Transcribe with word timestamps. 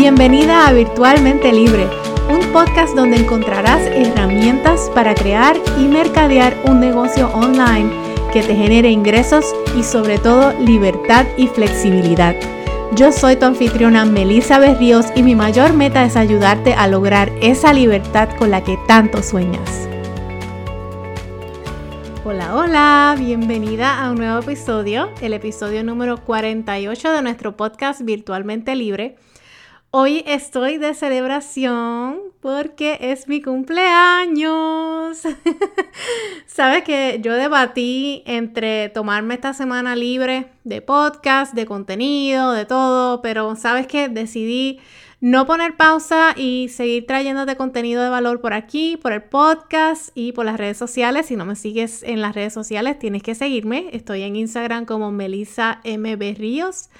Bienvenida 0.00 0.66
a 0.66 0.72
Virtualmente 0.72 1.52
Libre, 1.52 1.86
un 2.30 2.40
podcast 2.54 2.96
donde 2.96 3.18
encontrarás 3.18 3.82
herramientas 3.82 4.90
para 4.94 5.14
crear 5.14 5.58
y 5.78 5.88
mercadear 5.88 6.56
un 6.64 6.80
negocio 6.80 7.28
online 7.34 7.90
que 8.32 8.42
te 8.42 8.56
genere 8.56 8.90
ingresos 8.90 9.44
y 9.76 9.82
sobre 9.82 10.16
todo 10.16 10.58
libertad 10.58 11.26
y 11.36 11.48
flexibilidad. 11.48 12.34
Yo 12.96 13.12
soy 13.12 13.36
tu 13.36 13.44
anfitriona 13.44 14.06
Melissa 14.06 14.58
Berríos 14.58 15.04
y 15.14 15.22
mi 15.22 15.34
mayor 15.34 15.74
meta 15.74 16.02
es 16.06 16.16
ayudarte 16.16 16.72
a 16.72 16.86
lograr 16.86 17.30
esa 17.42 17.74
libertad 17.74 18.30
con 18.38 18.50
la 18.50 18.64
que 18.64 18.78
tanto 18.88 19.22
sueñas. 19.22 19.86
Hola, 22.24 22.56
hola, 22.56 23.16
bienvenida 23.18 24.02
a 24.02 24.10
un 24.10 24.16
nuevo 24.16 24.38
episodio, 24.38 25.10
el 25.20 25.34
episodio 25.34 25.84
número 25.84 26.16
48 26.24 27.12
de 27.12 27.20
nuestro 27.20 27.54
podcast 27.54 28.00
Virtualmente 28.00 28.74
Libre. 28.74 29.18
Hoy 29.92 30.22
estoy 30.24 30.78
de 30.78 30.94
celebración 30.94 32.20
porque 32.40 32.96
es 33.00 33.26
mi 33.26 33.42
cumpleaños. 33.42 35.22
Sabes 36.46 36.84
que 36.84 37.18
yo 37.20 37.34
debatí 37.34 38.22
entre 38.24 38.90
tomarme 38.90 39.34
esta 39.34 39.52
semana 39.52 39.96
libre 39.96 40.46
de 40.62 40.80
podcast, 40.80 41.54
de 41.54 41.66
contenido, 41.66 42.52
de 42.52 42.66
todo, 42.66 43.20
pero 43.20 43.56
sabes 43.56 43.88
que 43.88 44.08
decidí 44.08 44.78
no 45.20 45.44
poner 45.44 45.76
pausa 45.76 46.34
y 46.36 46.68
seguir 46.68 47.06
trayéndote 47.08 47.56
contenido 47.56 48.00
de 48.00 48.10
valor 48.10 48.40
por 48.40 48.52
aquí, 48.52 48.96
por 48.96 49.12
el 49.12 49.24
podcast 49.24 50.10
y 50.14 50.30
por 50.30 50.46
las 50.46 50.56
redes 50.56 50.76
sociales. 50.76 51.26
Si 51.26 51.34
no 51.34 51.44
me 51.44 51.56
sigues 51.56 52.04
en 52.04 52.20
las 52.20 52.36
redes 52.36 52.52
sociales, 52.52 52.96
tienes 53.00 53.24
que 53.24 53.34
seguirme. 53.34 53.90
Estoy 53.92 54.22
en 54.22 54.36
Instagram 54.36 54.84
como 54.84 55.10
Melissa 55.10 55.80
MB 55.84 56.36
Ríos. 56.38 56.90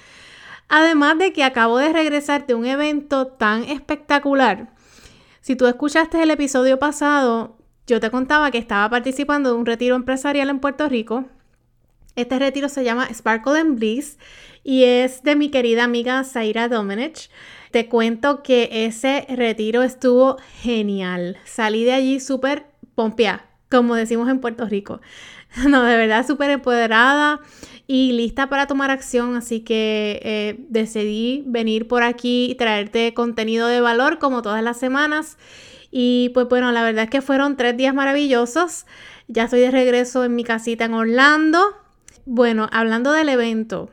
Además 0.73 1.19
de 1.19 1.33
que 1.33 1.43
acabo 1.43 1.79
de 1.79 1.91
regresar 1.91 2.47
de 2.47 2.55
un 2.55 2.65
evento 2.65 3.27
tan 3.27 3.65
espectacular. 3.65 4.73
Si 5.41 5.57
tú 5.57 5.67
escuchaste 5.67 6.23
el 6.23 6.31
episodio 6.31 6.79
pasado, 6.79 7.57
yo 7.87 7.99
te 7.99 8.09
contaba 8.09 8.51
que 8.51 8.57
estaba 8.57 8.89
participando 8.89 9.49
de 9.49 9.57
un 9.57 9.65
retiro 9.65 9.97
empresarial 9.97 10.49
en 10.49 10.59
Puerto 10.59 10.87
Rico. 10.87 11.25
Este 12.15 12.39
retiro 12.39 12.69
se 12.69 12.85
llama 12.85 13.09
Sparkle 13.13 13.59
and 13.59 13.79
Bliss 13.79 14.17
y 14.63 14.85
es 14.85 15.23
de 15.23 15.35
mi 15.35 15.51
querida 15.51 15.83
amiga 15.83 16.23
Zaira 16.23 16.69
Domenech. 16.69 17.29
Te 17.71 17.89
cuento 17.89 18.41
que 18.41 18.69
ese 18.85 19.25
retiro 19.27 19.83
estuvo 19.83 20.37
genial. 20.61 21.35
Salí 21.43 21.83
de 21.83 21.91
allí 21.91 22.21
súper 22.21 22.67
pompea, 22.95 23.45
como 23.71 23.95
decimos 23.95 24.29
en 24.29 24.39
Puerto 24.39 24.65
Rico. 24.65 25.01
No, 25.67 25.83
de 25.83 25.97
verdad 25.97 26.25
súper 26.25 26.49
empoderada 26.49 27.41
y 27.85 28.13
lista 28.13 28.47
para 28.47 28.67
tomar 28.67 28.89
acción, 28.89 29.35
así 29.35 29.59
que 29.59 30.21
eh, 30.23 30.55
decidí 30.69 31.43
venir 31.45 31.89
por 31.89 32.03
aquí 32.03 32.49
y 32.49 32.55
traerte 32.55 33.13
contenido 33.13 33.67
de 33.67 33.81
valor 33.81 34.17
como 34.17 34.41
todas 34.41 34.63
las 34.63 34.79
semanas. 34.79 35.37
Y 35.91 36.29
pues 36.33 36.47
bueno, 36.47 36.71
la 36.71 36.83
verdad 36.83 37.03
es 37.03 37.09
que 37.09 37.21
fueron 37.21 37.57
tres 37.57 37.75
días 37.75 37.93
maravillosos. 37.93 38.85
Ya 39.27 39.43
estoy 39.43 39.59
de 39.59 39.71
regreso 39.71 40.23
en 40.23 40.35
mi 40.35 40.45
casita 40.45 40.85
en 40.85 40.93
Orlando. 40.93 41.59
Bueno, 42.25 42.69
hablando 42.71 43.11
del 43.11 43.27
evento, 43.27 43.89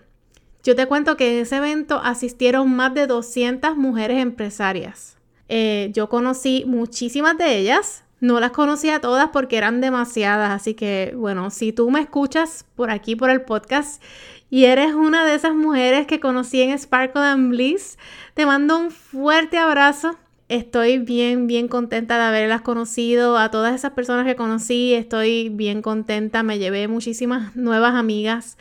yo 0.62 0.76
te 0.76 0.86
cuento 0.86 1.16
que 1.16 1.34
en 1.34 1.42
ese 1.42 1.56
evento 1.56 2.00
asistieron 2.02 2.70
más 2.70 2.94
de 2.94 3.08
200 3.08 3.76
mujeres 3.76 4.22
empresarias. 4.22 5.16
Eh, 5.48 5.90
yo 5.92 6.08
conocí 6.08 6.64
muchísimas 6.66 7.36
de 7.38 7.58
ellas, 7.58 8.04
no 8.20 8.40
las 8.40 8.50
conocía 8.50 9.00
todas 9.00 9.30
porque 9.30 9.56
eran 9.56 9.80
demasiadas, 9.80 10.50
así 10.50 10.74
que 10.74 11.14
bueno, 11.16 11.50
si 11.50 11.72
tú 11.72 11.90
me 11.90 12.00
escuchas 12.00 12.66
por 12.74 12.90
aquí, 12.90 13.16
por 13.16 13.30
el 13.30 13.42
podcast, 13.42 14.02
y 14.50 14.64
eres 14.64 14.94
una 14.94 15.26
de 15.26 15.34
esas 15.34 15.54
mujeres 15.54 16.06
que 16.06 16.20
conocí 16.20 16.62
en 16.62 16.76
Sparkle 16.78 17.22
and 17.22 17.50
Bliss, 17.50 17.98
te 18.34 18.46
mando 18.46 18.78
un 18.78 18.90
fuerte 18.90 19.58
abrazo. 19.58 20.16
Estoy 20.48 20.98
bien, 20.98 21.46
bien 21.46 21.68
contenta 21.68 22.16
de 22.16 22.24
haberlas 22.24 22.62
conocido, 22.62 23.36
a 23.36 23.50
todas 23.50 23.74
esas 23.74 23.92
personas 23.92 24.24
que 24.24 24.34
conocí, 24.34 24.94
estoy 24.94 25.50
bien 25.50 25.82
contenta, 25.82 26.42
me 26.42 26.58
llevé 26.58 26.88
muchísimas 26.88 27.54
nuevas 27.54 27.94
amigas 27.94 28.56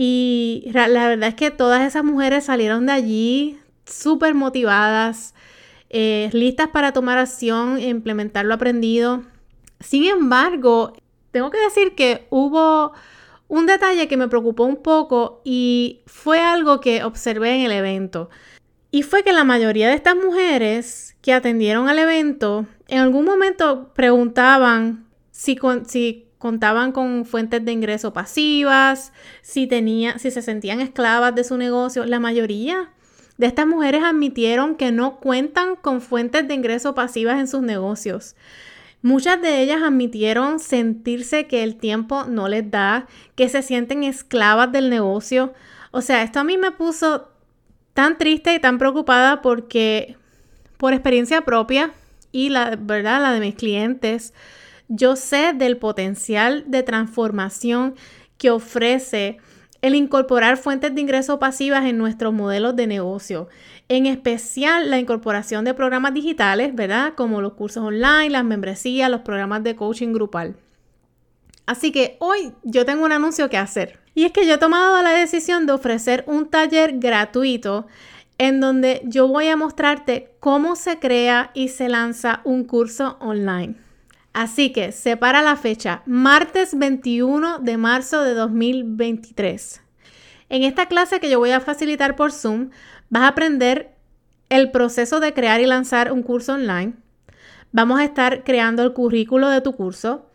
y 0.00 0.70
la 0.72 0.86
verdad 0.86 1.30
es 1.30 1.34
que 1.34 1.50
todas 1.50 1.84
esas 1.84 2.04
mujeres 2.04 2.44
salieron 2.44 2.86
de 2.86 2.92
allí 2.92 3.58
súper 3.84 4.32
motivadas, 4.36 5.34
eh, 5.90 6.30
listas 6.32 6.68
para 6.68 6.92
tomar 6.92 7.18
acción 7.18 7.78
e 7.78 7.88
implementar 7.88 8.44
lo 8.44 8.54
aprendido. 8.54 9.22
Sin 9.80 10.04
embargo, 10.04 10.92
tengo 11.30 11.50
que 11.50 11.60
decir 11.60 11.94
que 11.94 12.26
hubo 12.30 12.92
un 13.48 13.66
detalle 13.66 14.08
que 14.08 14.16
me 14.16 14.28
preocupó 14.28 14.64
un 14.64 14.82
poco 14.82 15.40
y 15.44 16.02
fue 16.06 16.40
algo 16.40 16.80
que 16.80 17.04
observé 17.04 17.56
en 17.56 17.62
el 17.62 17.72
evento. 17.72 18.28
Y 18.90 19.02
fue 19.02 19.22
que 19.22 19.32
la 19.32 19.44
mayoría 19.44 19.88
de 19.88 19.94
estas 19.94 20.16
mujeres 20.16 21.16
que 21.20 21.32
atendieron 21.32 21.88
al 21.88 21.98
evento 21.98 22.66
en 22.88 23.00
algún 23.00 23.24
momento 23.24 23.92
preguntaban 23.94 25.06
si, 25.30 25.56
contaban 26.38 26.92
con 26.92 27.24
fuentes 27.24 27.64
de 27.64 27.72
ingreso 27.72 28.12
pasivas, 28.12 29.12
si, 29.42 29.66
tenía, 29.66 30.18
si 30.18 30.30
se 30.30 30.42
sentían 30.42 30.80
esclavas 30.80 31.34
de 31.34 31.44
su 31.44 31.56
negocio. 31.58 32.06
La 32.06 32.20
mayoría 32.20 32.90
de 33.38 33.46
estas 33.46 33.66
mujeres 33.66 34.02
admitieron 34.04 34.74
que 34.74 34.92
no 34.92 35.16
cuentan 35.20 35.76
con 35.76 36.00
fuentes 36.00 36.46
de 36.46 36.54
ingreso 36.54 36.94
pasivas 36.94 37.38
en 37.38 37.48
sus 37.48 37.62
negocios. 37.62 38.36
Muchas 39.00 39.40
de 39.40 39.62
ellas 39.62 39.80
admitieron 39.82 40.58
sentirse 40.58 41.46
que 41.46 41.62
el 41.62 41.76
tiempo 41.76 42.24
no 42.24 42.48
les 42.48 42.68
da, 42.68 43.06
que 43.36 43.48
se 43.48 43.62
sienten 43.62 44.02
esclavas 44.02 44.72
del 44.72 44.90
negocio. 44.90 45.54
O 45.92 46.00
sea, 46.00 46.22
esto 46.24 46.40
a 46.40 46.44
mí 46.44 46.58
me 46.58 46.72
puso 46.72 47.28
tan 47.94 48.18
triste 48.18 48.54
y 48.54 48.58
tan 48.58 48.76
preocupada 48.76 49.40
porque 49.40 50.16
por 50.76 50.92
experiencia 50.92 51.42
propia 51.42 51.92
y 52.32 52.48
la 52.48 52.76
verdad 52.76 53.22
la 53.22 53.32
de 53.32 53.40
mis 53.40 53.54
clientes, 53.54 54.34
yo 54.88 55.14
sé 55.14 55.52
del 55.52 55.76
potencial 55.76 56.64
de 56.66 56.82
transformación 56.82 57.94
que 58.36 58.50
ofrece 58.50 59.38
el 59.82 59.94
incorporar 59.94 60.56
fuentes 60.56 60.94
de 60.94 61.00
ingreso 61.00 61.38
pasivas 61.38 61.84
en 61.84 61.98
nuestros 61.98 62.32
modelos 62.32 62.74
de 62.76 62.86
negocio, 62.86 63.48
en 63.88 64.06
especial 64.06 64.90
la 64.90 64.98
incorporación 64.98 65.64
de 65.64 65.74
programas 65.74 66.14
digitales, 66.14 66.74
¿verdad? 66.74 67.14
Como 67.14 67.40
los 67.40 67.54
cursos 67.54 67.84
online, 67.84 68.30
las 68.30 68.44
membresías, 68.44 69.10
los 69.10 69.20
programas 69.20 69.62
de 69.62 69.76
coaching 69.76 70.12
grupal. 70.12 70.56
Así 71.66 71.92
que 71.92 72.16
hoy 72.20 72.52
yo 72.64 72.86
tengo 72.86 73.04
un 73.04 73.12
anuncio 73.12 73.50
que 73.50 73.58
hacer. 73.58 74.00
Y 74.14 74.24
es 74.24 74.32
que 74.32 74.46
yo 74.46 74.54
he 74.54 74.58
tomado 74.58 75.00
la 75.02 75.10
decisión 75.10 75.66
de 75.66 75.74
ofrecer 75.74 76.24
un 76.26 76.48
taller 76.48 76.98
gratuito 76.98 77.86
en 78.38 78.60
donde 78.60 79.02
yo 79.04 79.28
voy 79.28 79.48
a 79.48 79.56
mostrarte 79.56 80.30
cómo 80.40 80.76
se 80.76 80.98
crea 80.98 81.50
y 81.54 81.68
se 81.68 81.88
lanza 81.88 82.40
un 82.44 82.64
curso 82.64 83.16
online. 83.20 83.76
Así 84.32 84.70
que 84.70 84.92
separa 84.92 85.42
la 85.42 85.56
fecha, 85.56 86.02
martes 86.06 86.78
21 86.78 87.58
de 87.60 87.76
marzo 87.76 88.22
de 88.22 88.34
2023. 88.34 89.82
En 90.50 90.62
esta 90.62 90.86
clase 90.86 91.20
que 91.20 91.30
yo 91.30 91.38
voy 91.38 91.50
a 91.50 91.60
facilitar 91.60 92.16
por 92.16 92.32
Zoom, 92.32 92.70
vas 93.10 93.24
a 93.24 93.28
aprender 93.28 93.94
el 94.48 94.70
proceso 94.70 95.20
de 95.20 95.34
crear 95.34 95.60
y 95.60 95.66
lanzar 95.66 96.12
un 96.12 96.22
curso 96.22 96.54
online. 96.54 96.94
Vamos 97.72 98.00
a 98.00 98.04
estar 98.04 98.44
creando 98.44 98.82
el 98.82 98.92
currículo 98.94 99.48
de 99.48 99.60
tu 99.60 99.76
curso. 99.76 100.30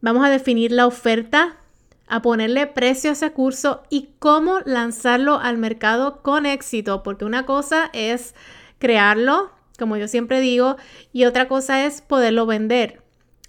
Vamos 0.00 0.24
a 0.24 0.30
definir 0.30 0.72
la 0.72 0.86
oferta, 0.86 1.58
a 2.06 2.22
ponerle 2.22 2.66
precio 2.66 3.10
a 3.10 3.12
ese 3.12 3.32
curso 3.32 3.82
y 3.90 4.10
cómo 4.18 4.60
lanzarlo 4.64 5.38
al 5.38 5.58
mercado 5.58 6.22
con 6.22 6.46
éxito, 6.46 7.02
porque 7.02 7.26
una 7.26 7.44
cosa 7.44 7.90
es 7.92 8.34
crearlo, 8.78 9.50
como 9.78 9.96
yo 9.96 10.08
siempre 10.08 10.40
digo, 10.40 10.76
y 11.12 11.26
otra 11.26 11.48
cosa 11.48 11.84
es 11.84 12.00
poderlo 12.00 12.46
vender. 12.46 12.99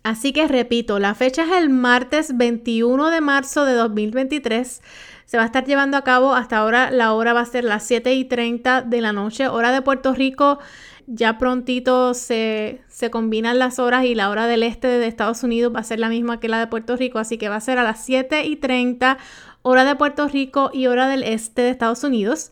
Así 0.03 0.33
que 0.33 0.47
repito, 0.47 0.97
la 0.97 1.13
fecha 1.13 1.43
es 1.43 1.51
el 1.51 1.69
martes 1.69 2.35
21 2.35 3.09
de 3.09 3.21
marzo 3.21 3.65
de 3.65 3.73
2023. 3.73 4.81
Se 5.25 5.37
va 5.37 5.43
a 5.43 5.45
estar 5.45 5.65
llevando 5.65 5.95
a 5.95 6.03
cabo 6.03 6.33
hasta 6.33 6.57
ahora, 6.57 6.89
la 6.89 7.13
hora 7.13 7.33
va 7.33 7.41
a 7.41 7.45
ser 7.45 7.63
las 7.63 7.85
7 7.85 8.13
y 8.15 8.25
30 8.25 8.81
de 8.81 9.01
la 9.01 9.13
noche, 9.13 9.47
hora 9.47 9.71
de 9.71 9.81
Puerto 9.81 10.13
Rico. 10.13 10.59
Ya 11.07 11.37
prontito 11.37 12.13
se, 12.13 12.81
se 12.87 13.11
combinan 13.11 13.59
las 13.59 13.79
horas 13.79 14.05
y 14.05 14.15
la 14.15 14.29
hora 14.29 14.47
del 14.47 14.63
este 14.63 14.87
de 14.87 15.07
Estados 15.07 15.43
Unidos 15.43 15.73
va 15.73 15.79
a 15.81 15.83
ser 15.83 15.99
la 15.99 16.09
misma 16.09 16.39
que 16.39 16.49
la 16.49 16.59
de 16.59 16.67
Puerto 16.67 16.95
Rico, 16.95 17.19
así 17.19 17.37
que 17.37 17.49
va 17.49 17.57
a 17.57 17.61
ser 17.61 17.77
a 17.77 17.83
las 17.83 18.03
7 18.03 18.45
y 18.45 18.55
30 18.55 19.17
hora 19.61 19.83
de 19.83 19.95
Puerto 19.95 20.27
Rico 20.27 20.71
y 20.73 20.87
hora 20.87 21.07
del 21.07 21.23
este 21.23 21.61
de 21.61 21.69
Estados 21.69 22.03
Unidos. 22.03 22.51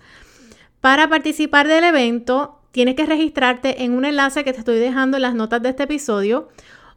Para 0.82 1.10
participar 1.10 1.68
del 1.68 1.84
evento, 1.84 2.60
tienes 2.72 2.96
que 2.96 3.06
registrarte 3.06 3.84
en 3.84 3.94
un 3.94 4.06
enlace 4.06 4.44
que 4.44 4.54
te 4.54 4.60
estoy 4.60 4.78
dejando 4.78 5.18
en 5.18 5.24
las 5.24 5.36
notas 5.36 5.62
de 5.62 5.70
este 5.70 5.84
episodio 5.84 6.50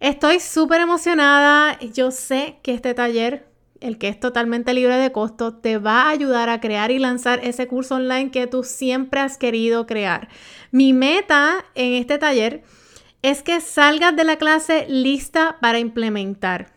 Estoy 0.00 0.40
súper 0.40 0.80
emocionada. 0.80 1.78
Yo 1.80 2.10
sé 2.10 2.58
que 2.62 2.72
este 2.74 2.94
taller 2.94 3.52
el 3.82 3.98
que 3.98 4.08
es 4.08 4.18
totalmente 4.18 4.74
libre 4.74 4.96
de 4.96 5.12
costo, 5.12 5.54
te 5.54 5.78
va 5.78 6.02
a 6.02 6.10
ayudar 6.10 6.48
a 6.48 6.60
crear 6.60 6.90
y 6.90 6.98
lanzar 6.98 7.40
ese 7.42 7.66
curso 7.66 7.96
online 7.96 8.30
que 8.30 8.46
tú 8.46 8.62
siempre 8.62 9.20
has 9.20 9.36
querido 9.36 9.86
crear. 9.86 10.28
Mi 10.70 10.92
meta 10.92 11.64
en 11.74 11.94
este 11.94 12.18
taller 12.18 12.62
que 13.44 13.60
salgas 13.60 14.16
de 14.16 14.24
la 14.24 14.36
clase 14.36 14.86
lista 14.88 15.56
para 15.60 15.78
implementar. 15.78 16.72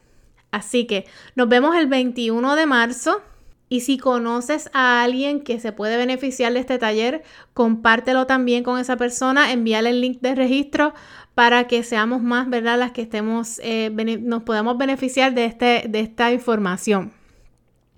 Así 0.52 0.86
que 0.86 1.06
nos 1.36 1.50
vemos 1.50 1.76
el 1.76 1.88
21 1.88 2.56
de 2.56 2.66
marzo. 2.66 3.22
Y 3.68 3.82
si 3.82 3.98
conoces 3.98 4.70
a 4.74 5.02
alguien 5.02 5.42
que 5.42 5.60
se 5.60 5.72
puede 5.72 5.98
beneficiar 5.98 6.54
de 6.54 6.60
este 6.60 6.78
taller, 6.78 7.24
compártelo 7.54 8.28
también 8.28 8.64
con 8.64 8.80
esa 8.80 8.96
persona, 8.96 9.52
envíale 9.52 9.90
el 9.90 10.02
link 10.02 10.22
de 10.22 10.36
registro 10.36 10.94
para 11.34 11.68
que 11.68 11.82
seamos 11.82 12.22
más, 12.22 12.48
¿verdad? 12.48 12.78
Las 12.78 12.92
que 12.92 13.02
estemos, 13.02 13.60
eh, 13.64 13.90
nos 14.22 14.44
podamos 14.44 14.78
beneficiar 14.78 15.34
de, 15.34 15.46
este, 15.46 15.86
de 15.90 16.00
esta 16.00 16.32
información. 16.32 17.12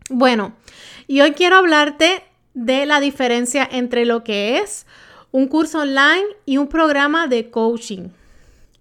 Bueno, 0.09 0.55
y 1.05 1.19
hoy 1.19 1.33
quiero 1.33 1.57
hablarte 1.57 2.23
de 2.53 2.85
la 2.85 3.01
diferencia 3.01 3.67
entre 3.69 4.05
lo 4.05 4.23
que 4.23 4.59
es 4.59 4.87
un 5.31 5.47
curso 5.47 5.81
online 5.81 6.25
y 6.45 6.57
un 6.57 6.67
programa 6.69 7.27
de 7.27 7.51
coaching. 7.51 8.09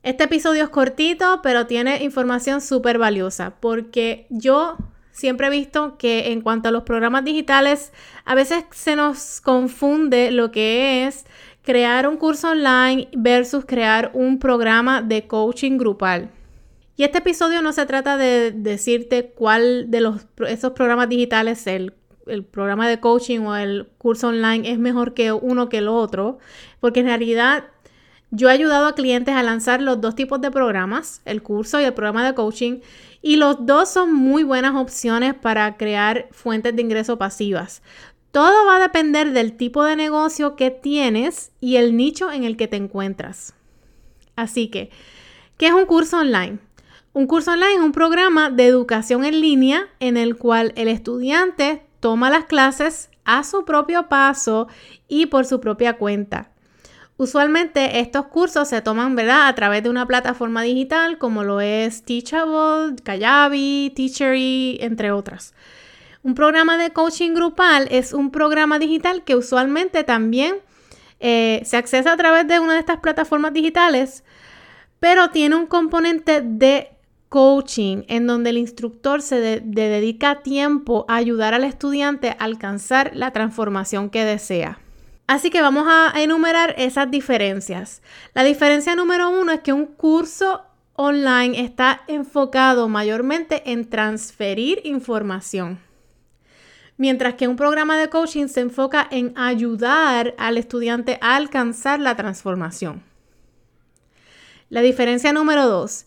Este 0.06 0.22
episodio 0.22 0.62
es 0.62 0.68
cortito, 0.68 1.40
pero 1.42 1.66
tiene 1.66 2.04
información 2.04 2.60
súper 2.60 2.96
valiosa 2.96 3.56
porque 3.58 4.28
yo 4.30 4.76
siempre 5.10 5.48
he 5.48 5.50
visto 5.50 5.98
que 5.98 6.30
en 6.30 6.42
cuanto 6.42 6.68
a 6.68 6.70
los 6.70 6.84
programas 6.84 7.24
digitales, 7.24 7.92
a 8.24 8.36
veces 8.36 8.62
se 8.70 8.94
nos 8.94 9.40
confunde 9.40 10.30
lo 10.30 10.52
que 10.52 11.08
es 11.08 11.26
crear 11.62 12.06
un 12.06 12.18
curso 12.18 12.50
online 12.50 13.08
versus 13.16 13.64
crear 13.64 14.12
un 14.14 14.38
programa 14.38 15.02
de 15.02 15.26
coaching 15.26 15.76
grupal. 15.76 16.30
Y 16.94 17.02
este 17.02 17.18
episodio 17.18 17.60
no 17.60 17.72
se 17.72 17.84
trata 17.84 18.16
de 18.16 18.52
decirte 18.52 19.32
cuál 19.34 19.90
de 19.90 20.02
los, 20.02 20.28
esos 20.46 20.70
programas 20.70 21.08
digitales, 21.08 21.66
el, 21.66 21.94
el 22.26 22.44
programa 22.44 22.88
de 22.88 23.00
coaching 23.00 23.40
o 23.40 23.56
el 23.56 23.88
curso 23.98 24.28
online 24.28 24.70
es 24.70 24.78
mejor 24.78 25.14
que 25.14 25.32
uno 25.32 25.68
que 25.68 25.78
el 25.78 25.88
otro, 25.88 26.38
porque 26.78 27.00
en 27.00 27.06
realidad 27.06 27.64
yo 28.30 28.48
he 28.48 28.52
ayudado 28.52 28.86
a 28.86 28.94
clientes 28.94 29.34
a 29.34 29.42
lanzar 29.42 29.80
los 29.80 30.00
dos 30.00 30.14
tipos 30.14 30.40
de 30.40 30.50
programas, 30.50 31.20
el 31.24 31.42
curso 31.42 31.80
y 31.80 31.84
el 31.84 31.94
programa 31.94 32.26
de 32.26 32.34
coaching, 32.34 32.80
y 33.22 33.36
los 33.36 33.66
dos 33.66 33.88
son 33.88 34.12
muy 34.12 34.42
buenas 34.42 34.74
opciones 34.74 35.34
para 35.34 35.76
crear 35.76 36.28
fuentes 36.30 36.74
de 36.74 36.82
ingreso 36.82 37.18
pasivas. 37.18 37.82
Todo 38.32 38.66
va 38.66 38.76
a 38.76 38.80
depender 38.80 39.32
del 39.32 39.56
tipo 39.56 39.84
de 39.84 39.96
negocio 39.96 40.56
que 40.56 40.70
tienes 40.70 41.52
y 41.60 41.76
el 41.76 41.96
nicho 41.96 42.30
en 42.30 42.44
el 42.44 42.56
que 42.56 42.68
te 42.68 42.76
encuentras. 42.76 43.54
Así 44.34 44.68
que, 44.68 44.90
¿qué 45.56 45.68
es 45.68 45.72
un 45.72 45.86
curso 45.86 46.18
online? 46.18 46.58
Un 47.14 47.26
curso 47.26 47.52
online 47.52 47.76
es 47.76 47.80
un 47.80 47.92
programa 47.92 48.50
de 48.50 48.66
educación 48.66 49.24
en 49.24 49.40
línea 49.40 49.88
en 50.00 50.18
el 50.18 50.36
cual 50.36 50.74
el 50.76 50.88
estudiante 50.88 51.86
toma 52.00 52.28
las 52.28 52.44
clases 52.44 53.08
a 53.24 53.42
su 53.42 53.64
propio 53.64 54.08
paso 54.08 54.68
y 55.08 55.26
por 55.26 55.46
su 55.46 55.58
propia 55.60 55.96
cuenta. 55.96 56.50
Usualmente 57.18 58.00
estos 58.00 58.26
cursos 58.26 58.68
se 58.68 58.82
toman, 58.82 59.16
¿verdad?, 59.16 59.48
a 59.48 59.54
través 59.54 59.82
de 59.82 59.88
una 59.88 60.06
plataforma 60.06 60.62
digital 60.62 61.16
como 61.16 61.44
lo 61.44 61.62
es 61.62 62.02
Teachable, 62.02 62.96
Kayabi, 63.02 63.92
Teachery, 63.96 64.78
entre 64.82 65.12
otras. 65.12 65.54
Un 66.22 66.34
programa 66.34 66.76
de 66.76 66.90
coaching 66.90 67.32
grupal 67.32 67.88
es 67.90 68.12
un 68.12 68.30
programa 68.30 68.78
digital 68.78 69.24
que 69.24 69.34
usualmente 69.34 70.04
también 70.04 70.56
eh, 71.20 71.62
se 71.64 71.78
accesa 71.78 72.12
a 72.12 72.16
través 72.18 72.46
de 72.48 72.60
una 72.60 72.74
de 72.74 72.80
estas 72.80 72.98
plataformas 72.98 73.54
digitales, 73.54 74.22
pero 75.00 75.30
tiene 75.30 75.56
un 75.56 75.66
componente 75.66 76.42
de 76.42 76.90
coaching 77.30 78.02
en 78.08 78.26
donde 78.26 78.50
el 78.50 78.58
instructor 78.58 79.22
se 79.22 79.60
dedica 79.60 80.42
tiempo 80.42 81.06
a 81.08 81.16
ayudar 81.16 81.54
al 81.54 81.64
estudiante 81.64 82.30
a 82.30 82.44
alcanzar 82.44 83.12
la 83.14 83.30
transformación 83.30 84.10
que 84.10 84.24
desea. 84.24 84.80
Así 85.26 85.50
que 85.50 85.60
vamos 85.60 85.86
a 85.88 86.12
enumerar 86.20 86.74
esas 86.78 87.10
diferencias. 87.10 88.02
La 88.34 88.44
diferencia 88.44 88.94
número 88.94 89.28
uno 89.30 89.52
es 89.52 89.60
que 89.60 89.72
un 89.72 89.86
curso 89.86 90.62
online 90.94 91.60
está 91.60 92.02
enfocado 92.06 92.88
mayormente 92.88 93.70
en 93.70 93.88
transferir 93.90 94.80
información 94.84 95.80
mientras 96.96 97.34
que 97.34 97.48
un 97.48 97.56
programa 97.56 97.98
de 97.98 98.08
coaching 98.08 98.48
se 98.48 98.60
enfoca 98.60 99.06
en 99.10 99.32
ayudar 99.36 100.34
al 100.38 100.58
estudiante 100.58 101.18
a 101.20 101.36
alcanzar 101.36 102.00
la 102.00 102.16
transformación. 102.16 103.02
La 104.68 104.80
diferencia 104.80 105.32
número 105.32 105.66
dos, 105.66 106.06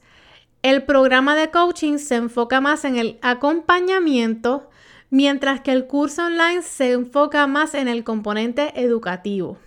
el 0.61 0.83
programa 0.83 1.35
de 1.35 1.51
coaching 1.51 1.97
se 1.97 2.15
enfoca 2.15 2.59
más 2.59 2.83
en 2.83 2.97
el 2.97 3.17
acompañamiento, 3.21 4.68
mientras 5.09 5.61
que 5.61 5.71
el 5.71 5.87
curso 5.87 6.25
online 6.25 6.61
se 6.61 6.91
enfoca 6.91 7.47
más 7.47 7.73
en 7.73 7.87
el 7.87 8.03
componente 8.03 8.73
educativo. 8.81 9.57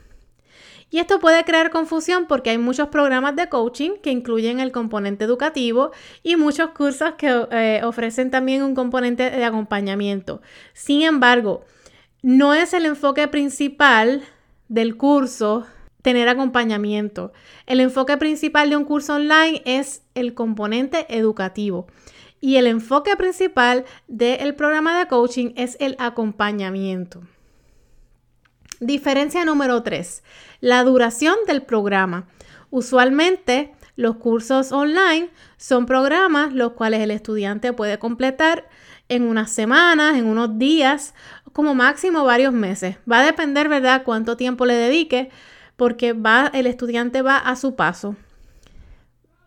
Y 0.92 0.98
esto 0.98 1.20
puede 1.20 1.42
crear 1.44 1.70
confusión 1.70 2.26
porque 2.26 2.50
hay 2.50 2.58
muchos 2.58 2.88
programas 2.88 3.34
de 3.34 3.48
coaching 3.48 3.92
que 4.02 4.10
incluyen 4.10 4.60
el 4.60 4.72
componente 4.72 5.24
educativo 5.24 5.90
y 6.22 6.36
muchos 6.36 6.70
cursos 6.72 7.14
que 7.16 7.46
eh, 7.50 7.80
ofrecen 7.82 8.30
también 8.30 8.62
un 8.62 8.74
componente 8.74 9.30
de 9.30 9.44
acompañamiento. 9.44 10.42
Sin 10.74 11.00
embargo, 11.00 11.64
no 12.20 12.52
es 12.52 12.74
el 12.74 12.84
enfoque 12.84 13.26
principal 13.26 14.22
del 14.68 14.98
curso 14.98 15.66
tener 16.02 16.28
acompañamiento. 16.28 17.32
El 17.66 17.80
enfoque 17.80 18.18
principal 18.18 18.68
de 18.68 18.76
un 18.76 18.84
curso 18.84 19.14
online 19.14 19.62
es 19.64 20.02
el 20.14 20.34
componente 20.34 21.06
educativo. 21.08 21.86
Y 22.42 22.56
el 22.56 22.66
enfoque 22.66 23.16
principal 23.16 23.84
del 24.08 24.56
programa 24.56 24.98
de 24.98 25.06
coaching 25.06 25.52
es 25.54 25.76
el 25.78 25.94
acompañamiento. 26.00 27.22
Diferencia 28.80 29.44
número 29.44 29.84
3, 29.84 30.24
la 30.60 30.82
duración 30.82 31.36
del 31.46 31.62
programa. 31.62 32.26
Usualmente 32.70 33.72
los 33.94 34.16
cursos 34.16 34.72
online 34.72 35.30
son 35.56 35.86
programas 35.86 36.52
los 36.52 36.72
cuales 36.72 37.00
el 37.02 37.12
estudiante 37.12 37.72
puede 37.72 38.00
completar 38.00 38.68
en 39.08 39.22
unas 39.22 39.52
semanas, 39.52 40.16
en 40.16 40.26
unos 40.26 40.58
días, 40.58 41.14
como 41.52 41.76
máximo 41.76 42.24
varios 42.24 42.52
meses. 42.52 42.96
Va 43.08 43.20
a 43.20 43.24
depender, 43.24 43.68
¿verdad?, 43.68 44.02
cuánto 44.04 44.36
tiempo 44.36 44.66
le 44.66 44.74
dedique, 44.74 45.30
porque 45.76 46.16
el 46.52 46.66
estudiante 46.66 47.22
va 47.22 47.36
a 47.36 47.54
su 47.54 47.76
paso. 47.76 48.16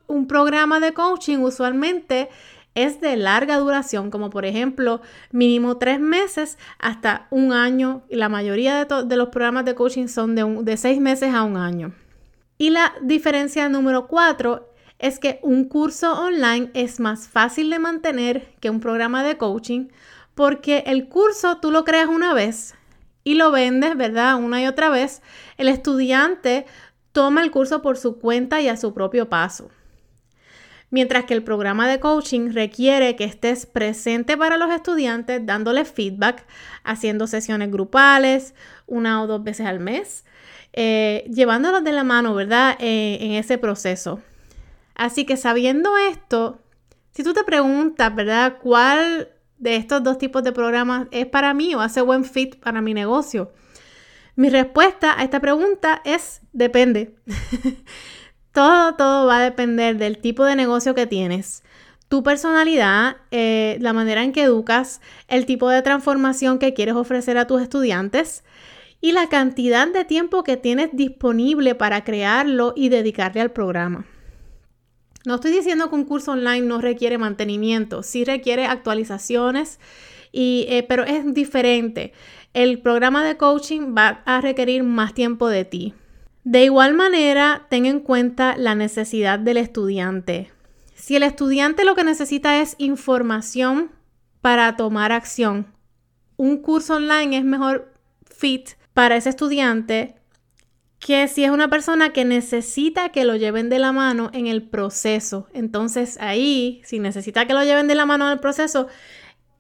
Un 0.07 0.27
programa 0.27 0.79
de 0.79 0.93
coaching 0.93 1.39
usualmente 1.39 2.29
es 2.75 2.99
de 2.99 3.15
larga 3.15 3.57
duración, 3.57 4.11
como 4.11 4.29
por 4.29 4.45
ejemplo 4.45 5.01
mínimo 5.31 5.77
tres 5.77 5.99
meses 5.99 6.57
hasta 6.77 7.27
un 7.31 7.53
año. 7.53 8.03
La 8.09 8.29
mayoría 8.29 8.85
de, 8.85 9.15
los 9.15 9.29
programas 9.29 9.65
de 9.65 9.75
coaching 9.75 10.07
son 10.07 10.35
de, 10.35 10.43
de 10.43 10.77
seis 10.77 10.99
meses 10.99 11.33
a 11.33 11.43
un 11.43 11.57
año. 11.57 11.93
Y 12.57 12.69
la 12.69 12.93
diferencia 13.01 13.67
número 13.69 14.07
cuatro 14.07 14.69
es 14.99 15.19
que 15.19 15.39
un 15.41 15.65
curso 15.65 16.13
online 16.21 16.69
es 16.73 16.99
más 16.99 17.27
fácil 17.27 17.69
de 17.69 17.79
mantener 17.79 18.53
que 18.59 18.69
un 18.69 18.79
programa 18.79 19.23
de 19.23 19.37
coaching 19.37 19.87
porque 20.35 20.83
el 20.87 21.07
curso 21.07 21.57
tú 21.57 21.71
lo 21.71 21.85
creas 21.85 22.09
una 22.09 22.33
vez 22.33 22.75
y 23.23 23.35
lo 23.35 23.51
vendes, 23.51 23.97
¿verdad? 23.97 24.35
Una 24.35 24.61
y 24.61 24.67
otra 24.67 24.89
vez. 24.89 25.21
El 25.57 25.69
estudiante 25.69 26.65
toma 27.13 27.41
el 27.41 27.51
curso 27.51 27.81
por 27.81 27.97
su 27.97 28.19
cuenta 28.19 28.61
y 28.61 28.67
a 28.67 28.77
su 28.77 28.93
propio 28.93 29.29
paso 29.29 29.69
mientras 30.89 31.25
que 31.25 31.33
el 31.33 31.43
programa 31.43 31.87
de 31.87 31.99
coaching 31.99 32.51
requiere 32.51 33.15
que 33.15 33.23
estés 33.23 33.65
presente 33.65 34.37
para 34.37 34.57
los 34.57 34.71
estudiantes, 34.71 35.45
dándoles 35.45 35.89
feedback, 35.91 36.45
haciendo 36.83 37.27
sesiones 37.27 37.71
grupales 37.71 38.53
una 38.87 39.21
o 39.21 39.27
dos 39.27 39.43
veces 39.43 39.65
al 39.65 39.79
mes, 39.79 40.25
eh, 40.73 41.25
llevándolos 41.33 41.83
de 41.83 41.91
la 41.91 42.03
mano, 42.03 42.35
¿verdad? 42.35 42.75
Eh, 42.79 43.17
en 43.21 43.31
ese 43.31 43.57
proceso. 43.57 44.21
Así 44.93 45.25
que 45.25 45.37
sabiendo 45.37 45.97
esto, 45.97 46.59
si 47.11 47.23
tú 47.23 47.33
te 47.33 47.43
preguntas, 47.43 48.13
¿verdad? 48.13 48.57
¿Cuál 48.61 49.29
de 49.57 49.77
estos 49.77 50.03
dos 50.03 50.17
tipos 50.17 50.43
de 50.43 50.51
programas 50.51 51.07
es 51.11 51.25
para 51.25 51.53
mí 51.53 51.73
o 51.75 51.81
hace 51.81 52.01
buen 52.01 52.25
fit 52.25 52.57
para 52.57 52.81
mi 52.81 52.93
negocio? 52.93 53.53
Mi 54.35 54.49
respuesta 54.49 55.17
a 55.17 55.23
esta 55.23 55.39
pregunta 55.39 56.01
es 56.03 56.41
depende. 56.51 57.15
Todo, 58.55 58.95
todo 58.95 59.27
va 59.27 59.39
a 59.39 59.43
depender 59.43 59.97
del 59.97 60.17
tipo 60.17 60.45
de 60.45 60.55
negocio 60.55 60.95
que 60.95 61.05
tienes, 61.05 61.61
tu 62.07 62.23
personalidad, 62.23 63.17
eh, 63.31 63.77
la 63.81 63.91
manera 63.91 64.23
en 64.23 64.31
que 64.31 64.43
educas, 64.43 65.01
el 65.27 65.45
tipo 65.45 65.69
de 65.69 65.81
transformación 65.81 66.57
que 66.57 66.73
quieres 66.73 66.95
ofrecer 66.95 67.37
a 67.37 67.47
tus 67.47 67.61
estudiantes 67.61 68.45
y 69.01 69.11
la 69.11 69.27
cantidad 69.27 69.89
de 69.89 70.05
tiempo 70.05 70.45
que 70.45 70.55
tienes 70.55 70.91
disponible 70.93 71.75
para 71.75 72.05
crearlo 72.05 72.71
y 72.77 72.87
dedicarle 72.87 73.41
al 73.41 73.51
programa. 73.51 74.05
No 75.25 75.35
estoy 75.35 75.51
diciendo 75.51 75.89
que 75.89 75.95
un 75.95 76.05
curso 76.05 76.31
online 76.31 76.61
no 76.61 76.79
requiere 76.79 77.17
mantenimiento, 77.17 78.03
sí 78.03 78.23
requiere 78.23 78.67
actualizaciones, 78.67 79.81
eh, 80.31 80.85
pero 80.87 81.03
es 81.03 81.33
diferente. 81.33 82.13
El 82.53 82.79
programa 82.79 83.21
de 83.25 83.35
coaching 83.35 83.93
va 83.97 84.21
a 84.23 84.39
requerir 84.39 84.83
más 84.83 85.13
tiempo 85.13 85.49
de 85.49 85.65
ti. 85.65 85.93
De 86.45 86.63
igual 86.63 86.93
manera, 86.93 87.65
ten 87.69 87.87
en 87.87 87.99
cuenta 87.99 88.55
la 88.55 88.75
necesidad 88.75 89.39
del 89.39 89.57
estudiante. 89.57 90.51
Si 90.93 91.15
el 91.15 91.23
estudiante 91.23 91.83
lo 91.83 91.95
que 91.95 92.03
necesita 92.03 92.61
es 92.61 92.75
información 92.77 93.89
para 94.41 94.75
tomar 94.75 95.11
acción. 95.11 95.65
Un 96.37 96.57
curso 96.57 96.97
online 96.97 97.39
es 97.39 97.43
mejor 97.43 97.91
fit 98.25 98.69
para 98.93 99.15
ese 99.15 99.29
estudiante 99.29 100.17
que 100.99 101.27
si 101.27 101.43
es 101.43 101.49
una 101.49 101.67
persona 101.67 102.13
que 102.13 102.25
necesita 102.25 103.09
que 103.09 103.25
lo 103.25 103.35
lleven 103.35 103.69
de 103.69 103.79
la 103.79 103.91
mano 103.91 104.29
en 104.31 104.45
el 104.45 104.61
proceso. 104.61 105.47
Entonces 105.51 106.15
ahí, 106.21 106.79
si 106.85 106.99
necesita 106.99 107.47
que 107.47 107.55
lo 107.55 107.63
lleven 107.63 107.87
de 107.87 107.95
la 107.95 108.05
mano 108.05 108.27
en 108.27 108.33
el 108.33 108.39
proceso, 108.39 108.87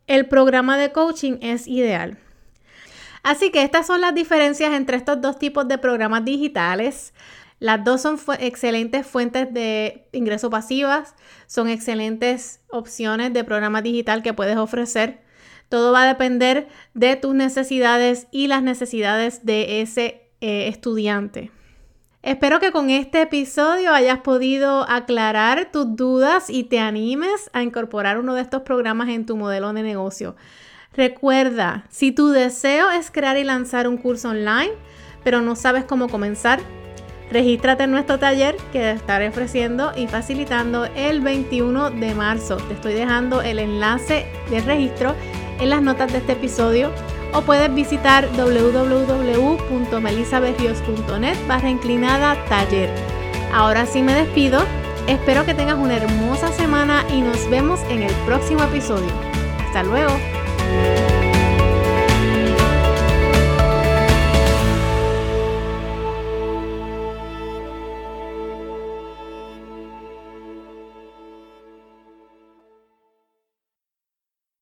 el 0.05 0.27
programa 0.27 0.77
de 0.77 0.91
coaching 0.91 1.37
es 1.41 1.67
ideal. 1.67 2.19
Así 3.25 3.49
que 3.49 3.63
estas 3.63 3.87
son 3.87 4.01
las 4.01 4.13
diferencias 4.13 4.71
entre 4.71 4.97
estos 4.97 5.19
dos 5.19 5.39
tipos 5.39 5.67
de 5.67 5.79
programas 5.79 6.23
digitales. 6.23 7.11
Las 7.57 7.83
dos 7.83 8.01
son 8.03 8.19
excelentes 8.37 9.07
fuentes 9.07 9.51
de 9.51 10.07
ingreso 10.11 10.51
pasivas, 10.51 11.15
son 11.47 11.67
excelentes 11.67 12.59
opciones 12.69 13.33
de 13.33 13.43
programa 13.43 13.81
digital 13.81 14.21
que 14.21 14.35
puedes 14.35 14.57
ofrecer. 14.57 15.23
Todo 15.69 15.91
va 15.91 16.03
a 16.03 16.07
depender 16.07 16.67
de 16.93 17.15
tus 17.15 17.33
necesidades 17.33 18.27
y 18.29 18.45
las 18.45 18.61
necesidades 18.61 19.43
de 19.43 19.81
ese 19.81 20.29
eh, 20.39 20.67
estudiante. 20.67 21.49
Espero 22.21 22.59
que 22.59 22.71
con 22.71 22.91
este 22.91 23.23
episodio 23.23 23.91
hayas 23.91 24.19
podido 24.19 24.87
aclarar 24.87 25.71
tus 25.71 25.95
dudas 25.95 26.51
y 26.51 26.65
te 26.65 26.77
animes 26.77 27.49
a 27.53 27.63
incorporar 27.63 28.19
uno 28.19 28.35
de 28.35 28.43
estos 28.43 28.61
programas 28.61 29.09
en 29.09 29.25
tu 29.25 29.35
modelo 29.35 29.73
de 29.73 29.81
negocio. 29.81 30.35
Recuerda, 30.95 31.83
si 31.89 32.13
tu 32.13 32.29
deseo 32.29 32.89
es 32.89 33.11
crear 33.11 33.37
y 33.37 33.43
lanzar 33.43 33.87
un 33.87 33.97
curso 33.97 34.29
online, 34.29 34.71
pero 35.25 35.41
no 35.41 35.57
sabes 35.57 35.83
cómo 35.83 36.07
comenzar, 36.07 36.61
regístrate 37.29 37.83
en 37.83 37.91
nuestro 37.91 38.17
taller 38.17 38.55
que 38.71 38.91
estaré 38.91 39.27
ofreciendo 39.27 39.91
y 39.95 40.07
facilitando 40.07 40.85
el 40.95 41.19
21 41.19 41.91
de 41.91 42.15
marzo. 42.15 42.55
Te 42.57 42.75
estoy 42.75 42.93
dejando 42.93 43.41
el 43.41 43.59
enlace 43.59 44.25
de 44.49 44.61
registro 44.61 45.13
en 45.59 45.69
las 45.69 45.81
notas 45.81 46.13
de 46.13 46.19
este 46.19 46.31
episodio 46.33 46.91
o 47.33 47.41
puedes 47.41 47.73
visitar 47.73 48.29
www.melisaberrios.net 48.37 51.37
barra 51.45 51.69
inclinada 51.69 52.37
taller. 52.47 52.89
Ahora 53.53 53.85
sí 53.85 54.01
me 54.01 54.13
despido. 54.13 54.63
Espero 55.07 55.45
que 55.45 55.53
tengas 55.53 55.77
una 55.77 55.97
hermosa 55.97 56.53
semana 56.53 57.03
y 57.13 57.19
nos 57.19 57.49
vemos 57.49 57.81
en 57.89 58.03
el 58.03 58.13
próximo 58.25 58.63
episodio. 58.63 59.11
Hasta 59.65 59.83
luego. 59.83 60.34
Bye. 60.65 61.14